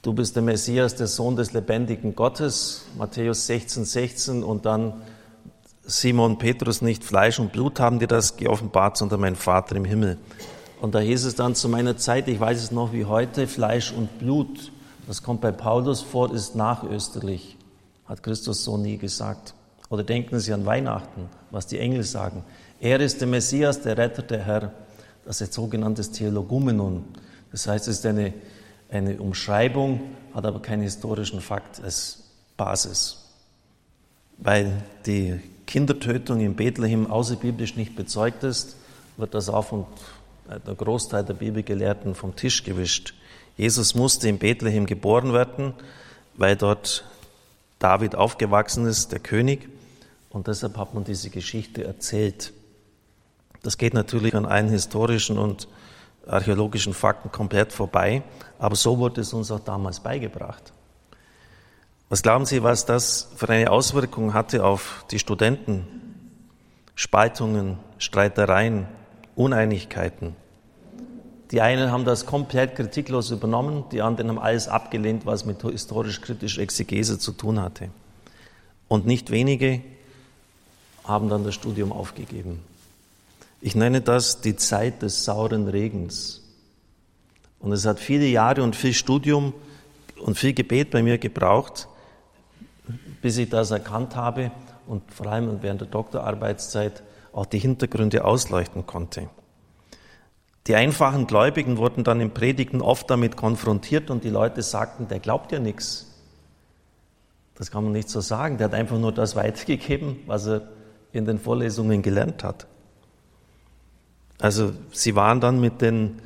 Du 0.00 0.12
bist 0.12 0.36
der 0.36 0.44
Messias, 0.44 0.94
der 0.94 1.08
Sohn 1.08 1.34
des 1.34 1.52
lebendigen 1.52 2.14
Gottes, 2.14 2.84
Matthäus 2.96 3.48
16, 3.48 3.84
16 3.84 4.42
und 4.44 4.64
dann 4.64 4.92
Simon 5.84 6.38
Petrus, 6.38 6.82
nicht 6.82 7.02
Fleisch 7.02 7.40
und 7.40 7.50
Blut 7.50 7.80
haben 7.80 7.98
dir 7.98 8.06
das 8.06 8.36
geoffenbart, 8.36 8.96
sondern 8.96 9.20
mein 9.20 9.34
Vater 9.34 9.74
im 9.74 9.84
Himmel. 9.84 10.16
Und 10.80 10.94
da 10.94 11.00
hieß 11.00 11.24
es 11.24 11.34
dann 11.34 11.56
zu 11.56 11.68
meiner 11.68 11.96
Zeit, 11.96 12.28
ich 12.28 12.38
weiß 12.38 12.62
es 12.62 12.70
noch 12.70 12.92
wie 12.92 13.06
heute, 13.06 13.48
Fleisch 13.48 13.92
und 13.92 14.20
Blut, 14.20 14.70
das 15.08 15.24
kommt 15.24 15.40
bei 15.40 15.50
Paulus 15.50 16.00
vor, 16.00 16.32
ist 16.32 16.54
nachösterlich, 16.54 17.56
hat 18.06 18.22
Christus 18.22 18.62
so 18.62 18.76
nie 18.76 18.98
gesagt. 18.98 19.54
Oder 19.88 20.04
denken 20.04 20.38
Sie 20.38 20.52
an 20.52 20.64
Weihnachten, 20.64 21.28
was 21.50 21.66
die 21.66 21.80
Engel 21.80 22.04
sagen. 22.04 22.44
Er 22.78 23.00
ist 23.00 23.20
der 23.20 23.26
Messias, 23.26 23.80
der 23.80 23.98
Retter, 23.98 24.22
der 24.22 24.44
Herr. 24.44 24.72
Das 25.24 25.40
ist 25.40 25.48
ein 25.48 25.52
sogenanntes 25.52 26.12
Theologumenon. 26.12 27.04
Das 27.50 27.66
heißt, 27.66 27.88
es 27.88 27.98
ist 27.98 28.06
eine, 28.06 28.32
eine 28.90 29.18
Umschreibung, 29.18 30.00
hat 30.34 30.46
aber 30.46 30.60
keinen 30.60 30.82
historischen 30.82 31.40
Fakt 31.40 31.82
als 31.82 32.24
Basis. 32.56 33.24
Weil 34.38 34.82
die 35.06 35.40
Kindertötung 35.66 36.40
in 36.40 36.54
Bethlehem 36.54 37.10
außerbiblisch 37.10 37.76
nicht 37.76 37.96
bezeugt 37.96 38.44
ist, 38.44 38.76
wird 39.16 39.34
das 39.34 39.48
auch 39.48 39.66
von 39.66 39.86
der 40.66 40.74
Großteil 40.74 41.24
der 41.24 41.34
Bibelgelehrten 41.34 42.14
vom 42.14 42.36
Tisch 42.36 42.64
gewischt. 42.64 43.14
Jesus 43.56 43.94
musste 43.94 44.28
in 44.28 44.38
Bethlehem 44.38 44.86
geboren 44.86 45.32
werden, 45.32 45.74
weil 46.36 46.56
dort 46.56 47.04
David 47.78 48.14
aufgewachsen 48.14 48.86
ist, 48.86 49.12
der 49.12 49.18
König, 49.18 49.68
und 50.30 50.46
deshalb 50.46 50.76
hat 50.76 50.94
man 50.94 51.04
diese 51.04 51.30
Geschichte 51.30 51.84
erzählt. 51.84 52.52
Das 53.62 53.78
geht 53.78 53.94
natürlich 53.94 54.34
an 54.34 54.46
allen 54.46 54.68
historischen 54.68 55.38
und 55.38 55.68
archäologischen 56.28 56.94
Fakten 56.94 57.32
komplett 57.32 57.72
vorbei, 57.72 58.22
aber 58.58 58.76
so 58.76 58.98
wurde 58.98 59.22
es 59.22 59.32
uns 59.32 59.50
auch 59.50 59.60
damals 59.60 60.00
beigebracht. 60.00 60.72
Was 62.08 62.22
glauben 62.22 62.46
Sie, 62.46 62.62
was 62.62 62.86
das 62.86 63.28
für 63.36 63.48
eine 63.48 63.70
Auswirkung 63.70 64.32
hatte 64.32 64.64
auf 64.64 65.04
die 65.10 65.18
Studenten? 65.18 65.86
Spaltungen, 66.94 67.78
Streitereien, 67.98 68.88
Uneinigkeiten. 69.36 70.34
Die 71.50 71.60
einen 71.60 71.92
haben 71.92 72.04
das 72.04 72.26
komplett 72.26 72.74
kritiklos 72.74 73.30
übernommen, 73.30 73.84
die 73.92 74.02
anderen 74.02 74.30
haben 74.30 74.38
alles 74.38 74.68
abgelehnt, 74.68 75.24
was 75.24 75.44
mit 75.44 75.62
historisch-kritischer 75.62 76.60
Exegese 76.60 77.18
zu 77.18 77.32
tun 77.32 77.60
hatte. 77.60 77.90
Und 78.88 79.06
nicht 79.06 79.30
wenige 79.30 79.80
haben 81.04 81.28
dann 81.28 81.44
das 81.44 81.54
Studium 81.54 81.92
aufgegeben. 81.92 82.62
Ich 83.60 83.74
nenne 83.74 84.00
das 84.00 84.40
die 84.40 84.56
Zeit 84.56 85.02
des 85.02 85.24
sauren 85.24 85.66
Regens. 85.66 86.42
Und 87.58 87.72
es 87.72 87.84
hat 87.86 87.98
viele 87.98 88.26
Jahre 88.26 88.62
und 88.62 88.76
viel 88.76 88.94
Studium 88.94 89.52
und 90.20 90.38
viel 90.38 90.52
Gebet 90.52 90.90
bei 90.90 91.02
mir 91.02 91.18
gebraucht, 91.18 91.88
bis 93.20 93.36
ich 93.36 93.48
das 93.48 93.72
erkannt 93.72 94.14
habe 94.14 94.52
und 94.86 95.02
vor 95.12 95.26
allem 95.26 95.58
während 95.60 95.80
der 95.80 95.88
Doktorarbeitszeit 95.88 97.02
auch 97.32 97.46
die 97.46 97.58
Hintergründe 97.58 98.24
ausleuchten 98.24 98.86
konnte. 98.86 99.28
Die 100.68 100.76
einfachen 100.76 101.26
Gläubigen 101.26 101.78
wurden 101.78 102.04
dann 102.04 102.20
in 102.20 102.32
Predigten 102.32 102.80
oft 102.80 103.10
damit 103.10 103.36
konfrontiert 103.36 104.10
und 104.10 104.22
die 104.22 104.30
Leute 104.30 104.62
sagten, 104.62 105.08
der 105.08 105.18
glaubt 105.18 105.50
ja 105.50 105.58
nichts. 105.58 106.06
Das 107.56 107.70
kann 107.70 107.84
man 107.84 107.92
nicht 107.92 108.08
so 108.08 108.20
sagen. 108.20 108.58
Der 108.58 108.66
hat 108.66 108.74
einfach 108.74 108.98
nur 108.98 109.10
das 109.10 109.34
weitergegeben, 109.34 110.20
was 110.26 110.46
er 110.46 110.68
in 111.12 111.24
den 111.24 111.38
Vorlesungen 111.38 112.02
gelernt 112.02 112.44
hat. 112.44 112.66
Also 114.38 114.72
sie 114.92 115.14
waren 115.16 115.40
dann 115.40 115.60
mit 115.60 115.80
den 115.80 116.20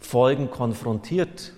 Folgen 0.00 0.50
konfrontiert 0.50 1.52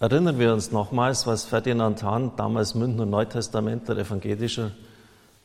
Erinnern 0.00 0.38
wir 0.38 0.52
uns 0.52 0.70
nochmals, 0.70 1.26
was 1.26 1.44
Ferdinand 1.44 2.04
Hahn, 2.04 2.32
damals 2.36 2.76
Münchner 2.76 3.04
Neutestamentler 3.04 3.98
evangelischer 3.98 4.70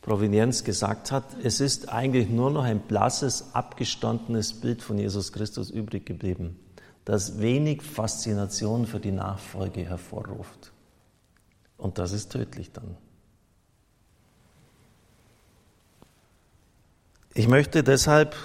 Provenienz, 0.00 0.62
gesagt 0.62 1.10
hat. 1.10 1.24
Es 1.42 1.60
ist 1.60 1.88
eigentlich 1.88 2.28
nur 2.28 2.52
noch 2.52 2.62
ein 2.62 2.78
blasses, 2.78 3.52
abgestandenes 3.52 4.52
Bild 4.52 4.80
von 4.80 4.96
Jesus 4.96 5.32
Christus 5.32 5.70
übrig 5.70 6.06
geblieben, 6.06 6.56
das 7.04 7.40
wenig 7.40 7.82
Faszination 7.82 8.86
für 8.86 9.00
die 9.00 9.10
Nachfolge 9.10 9.84
hervorruft. 9.84 10.70
Und 11.76 11.98
das 11.98 12.12
ist 12.12 12.30
tödlich 12.30 12.70
dann. 12.70 12.96
Ich 17.34 17.48
möchte 17.48 17.82
deshalb 17.82 18.36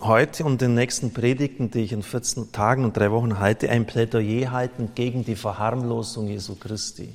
heute 0.00 0.44
und 0.44 0.60
den 0.60 0.74
nächsten 0.74 1.12
Predigten, 1.12 1.70
die 1.70 1.80
ich 1.80 1.92
in 1.92 2.02
14 2.02 2.52
Tagen 2.52 2.84
und 2.84 2.96
drei 2.96 3.10
Wochen 3.10 3.38
halte, 3.38 3.70
ein 3.70 3.86
Plädoyer 3.86 4.50
halten 4.50 4.90
gegen 4.94 5.24
die 5.24 5.36
Verharmlosung 5.36 6.28
Jesu 6.28 6.56
Christi. 6.56 7.14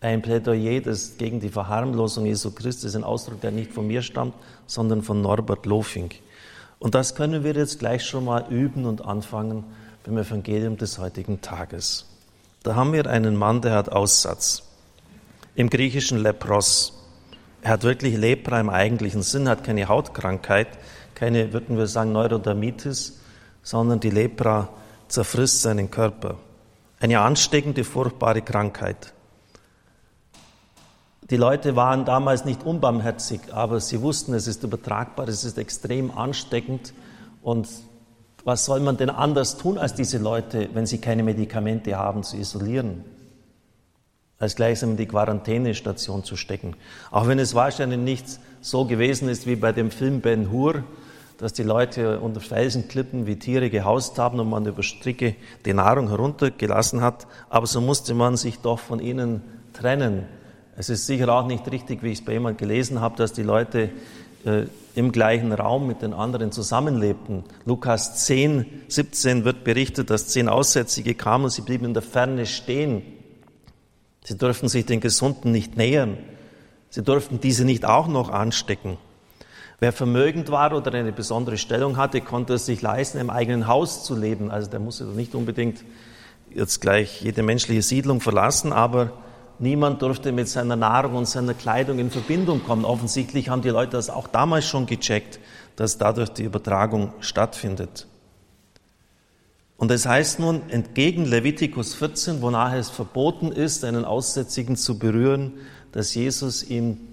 Ein 0.00 0.20
Plädoyer 0.20 0.80
das 0.80 1.16
gegen 1.16 1.38
die 1.38 1.48
Verharmlosung 1.48 2.26
Jesu 2.26 2.50
Christi 2.50 2.88
ist 2.88 2.96
ein 2.96 3.04
Ausdruck, 3.04 3.40
der 3.40 3.52
nicht 3.52 3.72
von 3.72 3.86
mir 3.86 4.02
stammt, 4.02 4.34
sondern 4.66 5.02
von 5.02 5.20
Norbert 5.20 5.64
Lofing. 5.64 6.10
Und 6.80 6.96
das 6.96 7.14
können 7.14 7.44
wir 7.44 7.54
jetzt 7.54 7.78
gleich 7.78 8.04
schon 8.04 8.24
mal 8.24 8.46
üben 8.50 8.84
und 8.84 9.04
anfangen 9.04 9.64
beim 10.04 10.18
Evangelium 10.18 10.76
des 10.76 10.98
heutigen 10.98 11.40
Tages. 11.40 12.06
Da 12.64 12.74
haben 12.74 12.92
wir 12.92 13.06
einen 13.06 13.36
Mann, 13.36 13.60
der 13.60 13.74
hat 13.74 13.90
Aussatz. 13.90 14.64
Im 15.54 15.70
Griechischen 15.70 16.18
Lepros. 16.18 16.94
Er 17.60 17.70
hat 17.70 17.84
wirklich 17.84 18.16
Lepra 18.16 18.58
im 18.58 18.70
eigentlichen 18.70 19.22
Sinn, 19.22 19.48
hat 19.48 19.62
keine 19.62 19.86
Hautkrankheit, 19.86 20.66
keine, 21.22 21.52
würden 21.52 21.78
wir 21.78 21.86
sagen, 21.86 22.10
Neurodermitis, 22.10 23.20
sondern 23.62 24.00
die 24.00 24.10
Lepra 24.10 24.70
zerfrisst 25.06 25.62
seinen 25.62 25.88
Körper. 25.88 26.34
Eine 26.98 27.20
ansteckende, 27.20 27.84
furchtbare 27.84 28.42
Krankheit. 28.42 29.12
Die 31.30 31.36
Leute 31.36 31.76
waren 31.76 32.04
damals 32.04 32.44
nicht 32.44 32.64
unbarmherzig, 32.64 33.54
aber 33.54 33.78
sie 33.78 34.02
wussten, 34.02 34.34
es 34.34 34.48
ist 34.48 34.64
übertragbar, 34.64 35.28
es 35.28 35.44
ist 35.44 35.58
extrem 35.58 36.10
ansteckend. 36.10 36.92
Und 37.40 37.68
was 38.42 38.64
soll 38.64 38.80
man 38.80 38.96
denn 38.96 39.08
anders 39.08 39.58
tun, 39.58 39.78
als 39.78 39.94
diese 39.94 40.18
Leute, 40.18 40.70
wenn 40.72 40.86
sie 40.86 40.98
keine 40.98 41.22
Medikamente 41.22 41.96
haben, 41.96 42.24
zu 42.24 42.36
isolieren? 42.36 43.04
Als 44.40 44.56
gleichsam 44.56 44.90
in 44.90 44.96
die 44.96 45.06
Quarantänestation 45.06 46.24
zu 46.24 46.34
stecken. 46.34 46.74
Auch 47.12 47.28
wenn 47.28 47.38
es 47.38 47.54
wahrscheinlich 47.54 48.00
nicht 48.00 48.26
so 48.60 48.86
gewesen 48.86 49.28
ist 49.28 49.46
wie 49.46 49.54
bei 49.54 49.70
dem 49.70 49.92
Film 49.92 50.20
Ben 50.20 50.50
Hur, 50.50 50.82
dass 51.42 51.52
die 51.52 51.64
Leute 51.64 52.20
unter 52.20 52.40
Felsenklippen 52.40 53.26
wie 53.26 53.34
Tiere 53.34 53.68
gehaust 53.68 54.16
haben 54.16 54.38
und 54.38 54.48
man 54.48 54.64
über 54.64 54.84
Stricke 54.84 55.34
die 55.66 55.74
Nahrung 55.74 56.06
heruntergelassen 56.08 57.00
hat. 57.00 57.26
Aber 57.48 57.66
so 57.66 57.80
musste 57.80 58.14
man 58.14 58.36
sich 58.36 58.60
doch 58.60 58.78
von 58.78 59.00
ihnen 59.00 59.42
trennen. 59.72 60.26
Es 60.76 60.88
ist 60.88 61.04
sicher 61.04 61.28
auch 61.34 61.48
nicht 61.48 61.68
richtig, 61.72 62.04
wie 62.04 62.12
ich 62.12 62.20
es 62.20 62.24
bei 62.24 62.34
jemand 62.34 62.58
gelesen 62.58 63.00
habe, 63.00 63.16
dass 63.16 63.32
die 63.32 63.42
Leute 63.42 63.90
äh, 64.44 64.66
im 64.94 65.10
gleichen 65.10 65.50
Raum 65.50 65.88
mit 65.88 66.00
den 66.00 66.14
anderen 66.14 66.52
zusammenlebten. 66.52 67.42
Lukas 67.64 68.24
10, 68.24 68.64
17 68.86 69.44
wird 69.44 69.64
berichtet, 69.64 70.10
dass 70.10 70.28
zehn 70.28 70.48
Aussätzige 70.48 71.16
kamen 71.16 71.46
und 71.46 71.50
sie 71.50 71.62
blieben 71.62 71.86
in 71.86 71.94
der 71.94 72.04
Ferne 72.04 72.46
stehen. 72.46 73.02
Sie 74.22 74.38
durften 74.38 74.68
sich 74.68 74.86
den 74.86 75.00
Gesunden 75.00 75.50
nicht 75.50 75.76
nähern. 75.76 76.18
Sie 76.88 77.02
durften 77.02 77.40
diese 77.40 77.64
nicht 77.64 77.84
auch 77.84 78.06
noch 78.06 78.30
anstecken. 78.30 78.96
Wer 79.82 79.92
vermögend 79.92 80.48
war 80.52 80.72
oder 80.74 80.94
eine 80.94 81.10
besondere 81.10 81.58
Stellung 81.58 81.96
hatte, 81.96 82.20
konnte 82.20 82.54
es 82.54 82.66
sich 82.66 82.82
leisten, 82.82 83.18
im 83.18 83.30
eigenen 83.30 83.66
Haus 83.66 84.04
zu 84.04 84.14
leben. 84.14 84.48
Also 84.48 84.70
der 84.70 84.78
musste 84.78 85.02
nicht 85.06 85.34
unbedingt 85.34 85.82
jetzt 86.54 86.80
gleich 86.80 87.20
jede 87.20 87.42
menschliche 87.42 87.82
Siedlung 87.82 88.20
verlassen, 88.20 88.72
aber 88.72 89.10
niemand 89.58 90.00
durfte 90.00 90.30
mit 90.30 90.48
seiner 90.48 90.76
Nahrung 90.76 91.16
und 91.16 91.26
seiner 91.26 91.54
Kleidung 91.54 91.98
in 91.98 92.12
Verbindung 92.12 92.62
kommen. 92.62 92.84
Offensichtlich 92.84 93.48
haben 93.48 93.62
die 93.62 93.70
Leute 93.70 93.96
das 93.96 94.08
auch 94.08 94.28
damals 94.28 94.66
schon 94.66 94.86
gecheckt, 94.86 95.40
dass 95.74 95.98
dadurch 95.98 96.28
die 96.28 96.44
Übertragung 96.44 97.12
stattfindet. 97.18 98.06
Und 99.78 99.90
es 99.90 100.06
heißt 100.06 100.38
nun, 100.38 100.62
entgegen 100.68 101.24
Levitikus 101.24 101.96
14, 101.96 102.40
wonach 102.40 102.72
es 102.72 102.88
verboten 102.88 103.50
ist, 103.50 103.84
einen 103.84 104.04
Aussätzigen 104.04 104.76
zu 104.76 105.00
berühren, 105.00 105.54
dass 105.90 106.14
Jesus 106.14 106.62
ihn 106.62 107.11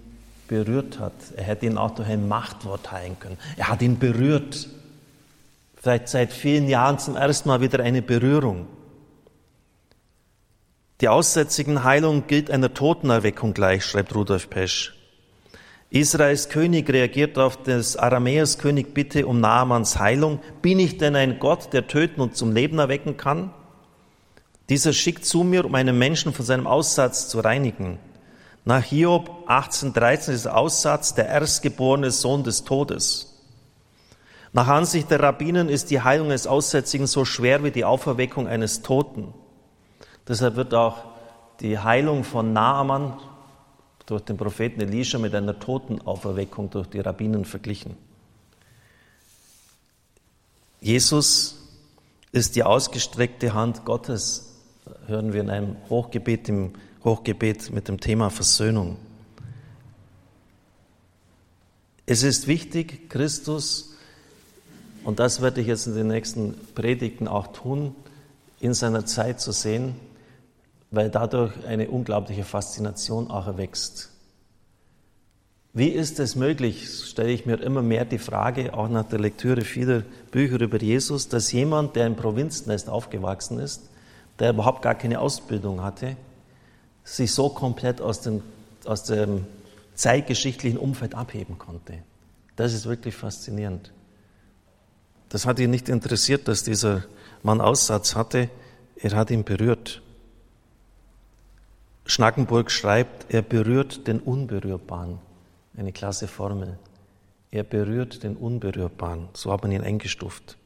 berührt 0.50 1.00
hat. 1.00 1.14
Er 1.38 1.46
hätte 1.46 1.68
ihn 1.68 1.78
auch 1.78 1.92
durch 1.92 2.10
ein 2.10 2.28
Machtwort 2.28 2.92
heilen 2.92 3.18
können. 3.18 3.38
Er 3.56 3.70
hat 3.70 3.82
ihn 3.82 3.98
berührt. 3.98 4.68
Vielleicht 5.78 6.10
seit 6.10 6.34
vielen 6.34 6.68
Jahren 6.68 7.00
zum 7.00 7.16
ersten 7.16 7.48
Mal 7.48 7.62
wieder 7.62 7.82
eine 7.82 8.02
Berührung. 8.02 8.68
Die 11.00 11.08
aussätzigen 11.08 11.86
Heilung 11.86 12.28
gilt 12.28 12.52
einer 12.52 12.74
Totenerweckung 12.74 13.54
gleich, 13.54 13.86
schreibt 13.86 14.14
Rudolf 14.14 14.50
Pesch. 14.50 14.96
Israels 15.92 16.50
König 16.50 16.90
reagiert 16.92 17.38
auf 17.38 17.64
das 17.64 17.96
Aramäers 17.96 18.58
König 18.58 18.94
Bitte 18.94 19.26
um 19.26 19.40
Naamans 19.40 19.98
Heilung. 19.98 20.40
Bin 20.62 20.78
ich 20.80 20.98
denn 20.98 21.16
ein 21.16 21.40
Gott, 21.40 21.72
der 21.72 21.88
töten 21.88 22.20
und 22.20 22.36
zum 22.36 22.52
Leben 22.54 22.78
erwecken 22.80 23.16
kann? 23.16 23.54
Dieser 24.68 24.94
schickt 24.94 25.26
zu 25.26 25.44
mir, 25.44 25.66
um 25.66 25.74
einen 25.74 25.98
Menschen 25.98 26.34
von 26.34 26.46
seinem 26.46 26.68
Aussatz 26.68 27.30
zu 27.30 27.40
reinigen. 27.40 27.98
Nach 28.70 28.84
Hiob 28.84 29.50
18,13 29.50 30.32
ist 30.32 30.46
Aussatz 30.46 31.16
der 31.16 31.28
erstgeborene 31.28 32.12
Sohn 32.12 32.44
des 32.44 32.66
Todes. 32.66 33.34
Nach 34.54 34.68
Ansicht 34.68 35.10
der 35.10 35.22
Rabbinen 35.22 35.70
ist 35.70 35.90
die 35.90 36.02
Heilung 36.02 36.30
des 36.30 36.46
Aussätzigen 36.46 37.08
so 37.08 37.26
schwer 37.26 37.64
wie 37.64 37.72
die 37.72 37.84
Auferweckung 37.84 38.48
eines 38.48 38.84
Toten. 38.84 39.34
Deshalb 40.28 40.56
wird 40.56 40.76
auch 40.76 41.06
die 41.62 41.80
Heilung 41.80 42.24
von 42.24 42.54
Naaman 42.54 43.18
durch 44.06 44.22
den 44.22 44.38
Propheten 44.38 44.82
Elisha 44.82 45.18
mit 45.18 45.34
einer 45.34 45.58
Totenauferweckung 45.58 46.70
durch 46.70 46.86
die 46.86 47.00
Rabbinen 47.00 47.46
verglichen. 47.46 47.98
Jesus 50.80 51.58
ist 52.32 52.56
die 52.56 52.62
ausgestreckte 52.62 53.56
Hand 53.56 53.84
Gottes, 53.84 54.60
hören 55.08 55.34
wir 55.34 55.42
in 55.42 55.50
einem 55.50 55.76
Hochgebet, 55.90 56.50
im 56.50 56.74
Hochgebet 57.04 57.72
mit 57.72 57.88
dem 57.88 58.00
Thema 58.00 58.30
Versöhnung. 58.30 58.98
Es 62.06 62.24
ist 62.24 62.48
wichtig, 62.48 63.10
Christus, 63.10 63.94
und 65.04 65.20
das 65.20 65.42
werde 65.42 65.62
ich 65.62 65.68
jetzt 65.68 65.88
in 65.88 65.96
den 65.96 66.08
nächsten 66.08 66.56
Predigten 66.76 67.28
auch 67.28 67.48
tun, 67.48 67.96
in 68.60 68.74
seiner 68.74 69.06
Zeit 69.06 69.40
zu 69.40 69.52
sehen, 69.52 69.96
weil 70.92 71.10
dadurch 71.10 71.54
eine 71.66 71.90
unglaubliche 71.90 72.44
Faszination 72.44 73.30
auch 73.30 73.48
erwächst. 73.48 74.10
Wie 75.72 75.90
ist 75.90 76.20
es 76.20 76.36
möglich, 76.36 76.90
stelle 77.06 77.30
ich 77.30 77.46
mir 77.46 77.62
immer 77.62 77.84
mehr 77.84 78.04
die 78.04 78.18
Frage, 78.18 78.74
auch 78.74 78.90
nach 78.90 79.08
der 79.08 79.20
Lektüre 79.20 79.62
vieler 79.62 80.04
Bücher 80.32 80.60
über 80.60 80.82
Jesus, 80.82 81.30
dass 81.30 81.52
jemand, 81.52 81.96
der 81.96 82.08
im 82.08 82.16
Provinznest 82.16 82.90
aufgewachsen 82.90 83.60
ist, 83.60 83.84
der 84.40 84.50
überhaupt 84.50 84.82
gar 84.82 84.96
keine 84.96 85.20
Ausbildung 85.20 85.84
hatte, 85.84 86.18
sich 87.16 87.34
so 87.34 87.50
komplett 87.50 88.02
aus 88.02 88.22
dem, 88.22 88.44
aus 88.86 89.04
dem 89.04 89.46
zeitgeschichtlichen 89.96 90.78
Umfeld 90.78 91.16
abheben 91.16 91.58
konnte. 91.58 92.00
Das 92.56 92.74
ist 92.74 92.86
wirklich 92.86 93.16
faszinierend. 93.16 93.92
Das 95.30 95.46
hat 95.46 95.60
ihn 95.60 95.72
nicht 95.72 95.90
interessiert, 95.90 96.48
dass 96.48 96.64
dieser 96.64 97.04
Mann 97.44 97.62
Aussatz 97.62 98.16
hatte. 98.16 98.50
Er 98.96 99.12
hat 99.16 99.32
ihn 99.32 99.44
berührt. 99.44 100.02
Schnackenburg 102.06 102.72
schreibt, 102.72 103.32
er 103.32 103.42
berührt 103.42 104.08
den 104.08 104.20
Unberührbaren. 104.20 105.20
Eine 105.78 105.92
klasse 105.92 106.28
Formel. 106.28 106.78
Er 107.52 107.64
berührt 107.64 108.24
den 108.24 108.36
Unberührbaren. 108.36 109.30
So 109.34 109.52
hat 109.52 109.64
man 109.64 109.72
ihn 109.72 109.84
eingestuft. 109.84 110.58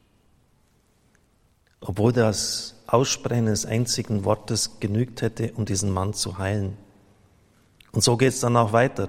Obwohl 1.86 2.12
das 2.12 2.76
Aussprechen 2.86 3.44
des 3.44 3.66
einzigen 3.66 4.24
Wortes 4.24 4.80
genügt 4.80 5.20
hätte, 5.20 5.52
um 5.52 5.66
diesen 5.66 5.90
Mann 5.90 6.14
zu 6.14 6.38
heilen. 6.38 6.78
Und 7.92 8.02
so 8.02 8.16
geht 8.16 8.30
es 8.30 8.40
dann 8.40 8.56
auch 8.56 8.72
weiter. 8.72 9.08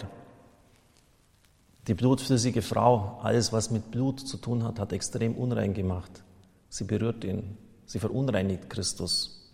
Die 1.87 1.93
blutflüssige 1.93 2.61
Frau, 2.61 3.19
alles 3.23 3.53
was 3.53 3.71
mit 3.71 3.91
Blut 3.91 4.19
zu 4.19 4.37
tun 4.37 4.63
hat, 4.63 4.79
hat 4.79 4.91
extrem 4.91 5.35
unrein 5.35 5.73
gemacht. 5.73 6.11
Sie 6.67 6.83
berührt 6.83 7.23
ihn, 7.23 7.57
sie 7.85 7.99
verunreinigt 7.99 8.69
Christus. 8.69 9.49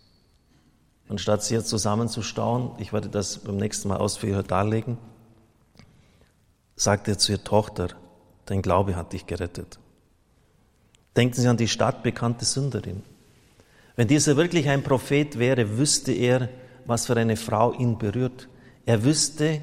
Anstatt 1.08 1.44
sie 1.44 1.54
jetzt 1.54 1.68
zusammenzustauen, 1.68 2.72
ich 2.78 2.92
werde 2.92 3.08
das 3.08 3.38
beim 3.38 3.56
nächsten 3.56 3.88
Mal 3.88 3.98
ausführlicher 3.98 4.42
darlegen, 4.42 4.98
sagt 6.74 7.06
er 7.06 7.18
zu 7.18 7.32
ihrer 7.32 7.44
Tochter, 7.44 7.88
dein 8.46 8.62
Glaube 8.62 8.96
hat 8.96 9.12
dich 9.12 9.26
gerettet. 9.26 9.78
Denken 11.16 11.34
Sie 11.34 11.46
an 11.46 11.58
die 11.58 11.68
stadtbekannte 11.68 12.46
Sünderin. 12.46 13.02
Wenn 13.96 14.08
dieser 14.08 14.36
wirklich 14.36 14.68
ein 14.68 14.82
Prophet 14.82 15.38
wäre, 15.38 15.78
wüsste 15.78 16.12
er, 16.12 16.48
was 16.86 17.06
für 17.06 17.16
eine 17.16 17.36
Frau 17.36 17.72
ihn 17.72 17.98
berührt. 17.98 18.48
Er 18.86 19.04
wüsste, 19.04 19.60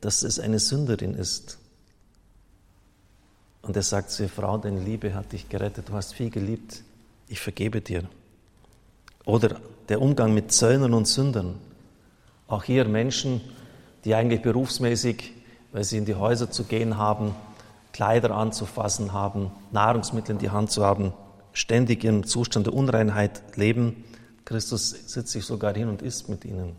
dass 0.00 0.22
es 0.22 0.40
eine 0.40 0.58
Sünderin 0.58 1.14
ist. 1.14 1.58
Und 3.62 3.76
er 3.76 3.82
sagt 3.82 4.10
zu 4.10 4.22
ihr, 4.22 4.28
Frau, 4.28 4.56
deine 4.58 4.80
Liebe 4.80 5.14
hat 5.14 5.32
dich 5.32 5.48
gerettet, 5.48 5.88
du 5.88 5.92
hast 5.92 6.14
viel 6.14 6.30
geliebt, 6.30 6.82
ich 7.28 7.40
vergebe 7.40 7.80
dir. 7.80 8.04
Oder 9.24 9.60
der 9.88 10.00
Umgang 10.00 10.32
mit 10.32 10.52
Zöllnern 10.52 10.94
und 10.94 11.06
Sündern. 11.06 11.56
Auch 12.46 12.64
hier 12.64 12.86
Menschen, 12.86 13.42
die 14.04 14.14
eigentlich 14.14 14.40
berufsmäßig, 14.40 15.34
weil 15.72 15.84
sie 15.84 15.98
in 15.98 16.06
die 16.06 16.14
Häuser 16.14 16.50
zu 16.50 16.64
gehen 16.64 16.96
haben, 16.96 17.34
Kleider 17.92 18.30
anzufassen 18.30 19.12
haben, 19.12 19.50
Nahrungsmittel 19.70 20.36
in 20.36 20.38
die 20.38 20.50
Hand 20.50 20.70
zu 20.70 20.84
haben, 20.84 21.12
ständig 21.58 22.04
im 22.04 22.24
Zustand 22.24 22.66
der 22.66 22.74
Unreinheit 22.74 23.42
leben. 23.56 24.04
Christus 24.44 24.90
sitzt 24.90 25.32
sich 25.32 25.44
sogar 25.44 25.74
hin 25.74 25.88
und 25.88 26.02
isst 26.02 26.28
mit 26.28 26.44
ihnen. 26.44 26.76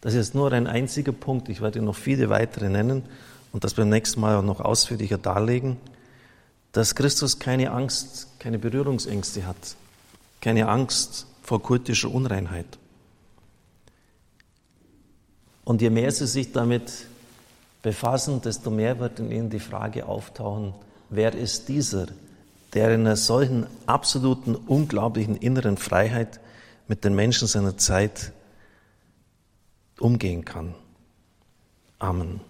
Das 0.00 0.14
ist 0.14 0.34
nur 0.34 0.52
ein 0.52 0.66
einziger 0.66 1.12
Punkt. 1.12 1.48
Ich 1.48 1.60
werde 1.60 1.80
noch 1.80 1.94
viele 1.94 2.28
weitere 2.28 2.68
nennen 2.68 3.04
und 3.52 3.62
das 3.62 3.74
beim 3.74 3.88
nächsten 3.88 4.20
Mal 4.20 4.42
noch 4.42 4.60
ausführlicher 4.60 5.16
darlegen, 5.16 5.76
dass 6.72 6.96
Christus 6.96 7.38
keine 7.38 7.70
Angst, 7.70 8.28
keine 8.40 8.58
Berührungsängste 8.58 9.46
hat, 9.46 9.76
keine 10.40 10.68
Angst 10.68 11.26
vor 11.42 11.62
kultischer 11.62 12.10
Unreinheit. 12.10 12.66
Und 15.64 15.80
je 15.80 15.90
mehr 15.90 16.10
sie 16.10 16.26
sich 16.26 16.50
damit 16.50 17.06
befassen, 17.82 18.40
desto 18.40 18.70
mehr 18.70 18.98
wird 18.98 19.20
in 19.20 19.30
ihnen 19.30 19.50
die 19.50 19.60
Frage 19.60 20.06
auftauchen, 20.06 20.74
wer 21.10 21.32
ist 21.32 21.68
dieser, 21.68 22.08
der 22.74 22.94
in 22.94 23.02
einer 23.02 23.16
solchen 23.16 23.66
absoluten, 23.86 24.54
unglaublichen 24.54 25.36
inneren 25.36 25.76
Freiheit 25.76 26.40
mit 26.88 27.04
den 27.04 27.14
Menschen 27.14 27.48
seiner 27.48 27.76
Zeit 27.76 28.32
umgehen 29.98 30.44
kann. 30.44 30.74
Amen. 31.98 32.40